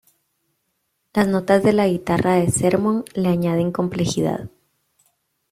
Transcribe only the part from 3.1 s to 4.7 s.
le añaden complejidad.